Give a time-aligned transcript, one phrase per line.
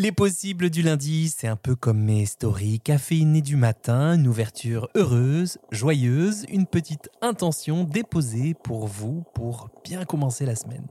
[0.00, 4.88] Les possibles du lundi, c'est un peu comme mes stories caféinées du matin, une ouverture
[4.94, 10.86] heureuse, joyeuse, une petite intention déposée pour vous pour bien commencer la semaine.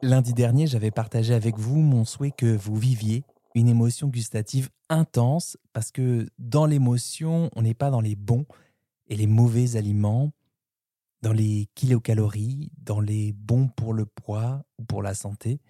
[0.00, 3.22] Lundi dernier, j'avais partagé avec vous mon souhait que vous viviez
[3.54, 8.46] une émotion gustative intense parce que dans l'émotion, on n'est pas dans les bons
[9.08, 10.32] et les mauvais aliments,
[11.20, 15.60] dans les kilocalories, dans les bons pour le poids ou pour la santé.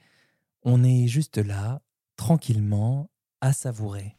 [0.69, 1.81] On est juste là,
[2.17, 3.09] tranquillement,
[3.41, 4.17] à savourer.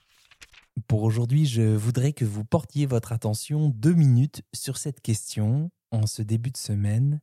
[0.88, 6.08] Pour aujourd'hui, je voudrais que vous portiez votre attention deux minutes sur cette question en
[6.08, 7.20] ce début de semaine.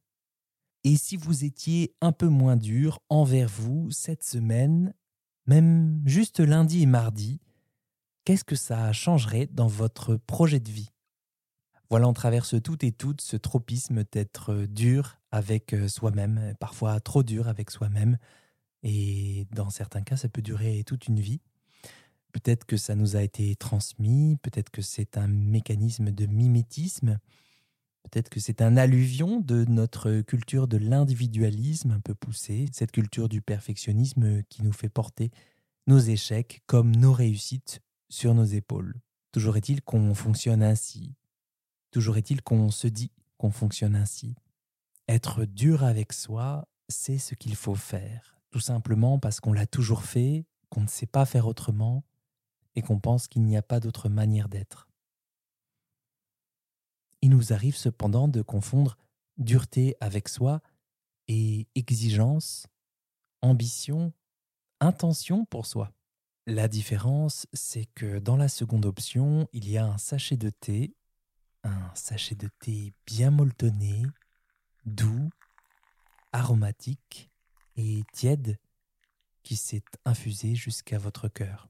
[0.84, 4.92] Et si vous étiez un peu moins dur envers vous cette semaine,
[5.46, 7.41] même juste lundi et mardi,
[8.27, 10.93] qu'est-ce que ça changerait dans votre projet de vie?
[11.88, 17.48] Voilà, on traverse tout et toutes ce tropisme d'être dur avec soi-même, parfois trop dur
[17.48, 18.18] avec soi-même,
[18.84, 21.41] et dans certains cas, ça peut durer toute une vie.
[22.33, 27.18] Peut-être que ça nous a été transmis, peut-être que c'est un mécanisme de mimétisme,
[28.02, 33.29] peut-être que c'est un alluvion de notre culture de l'individualisme un peu poussée, cette culture
[33.29, 35.30] du perfectionnisme qui nous fait porter
[35.87, 39.01] nos échecs comme nos réussites sur nos épaules.
[39.32, 41.15] Toujours est-il qu'on fonctionne ainsi.
[41.91, 44.35] Toujours est-il qu'on se dit qu'on fonctionne ainsi.
[45.09, 50.05] Être dur avec soi, c'est ce qu'il faut faire tout simplement parce qu'on l'a toujours
[50.05, 52.05] fait, qu'on ne sait pas faire autrement
[52.77, 54.87] et qu'on pense qu'il n'y a pas d'autre manière d'être.
[57.21, 58.97] Il nous arrive cependant de confondre
[59.38, 60.63] dureté avec soi
[61.27, 62.69] et exigence,
[63.43, 64.12] ambition,
[64.78, 65.93] intention pour soi.
[66.47, 70.94] La différence, c'est que dans la seconde option, il y a un sachet de thé,
[71.65, 74.05] un sachet de thé bien molletonné,
[74.87, 75.28] doux,
[76.31, 77.32] aromatique,
[77.76, 78.58] et tiède
[79.42, 81.69] qui s'est infusée jusqu'à votre cœur.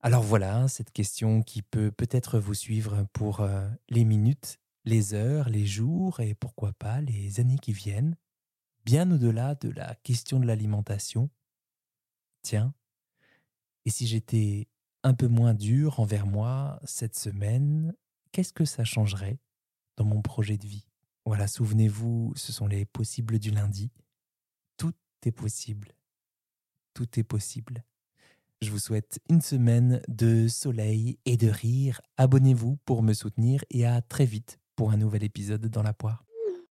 [0.00, 5.48] Alors voilà, cette question qui peut peut-être vous suivre pour euh, les minutes, les heures,
[5.48, 8.16] les jours et pourquoi pas les années qui viennent,
[8.84, 11.30] bien au-delà de la question de l'alimentation.
[12.42, 12.74] Tiens,
[13.86, 14.68] et si j'étais
[15.02, 17.94] un peu moins dur envers moi cette semaine,
[18.30, 19.38] qu'est-ce que ça changerait
[19.96, 20.86] dans mon projet de vie?
[21.24, 23.90] Voilà, souvenez-vous, ce sont les possibles du lundi
[25.32, 25.94] possible.
[26.94, 27.84] Tout est possible.
[28.62, 32.00] Je vous souhaite une semaine de soleil et de rire.
[32.16, 36.24] Abonnez-vous pour me soutenir et à très vite pour un nouvel épisode dans la poire.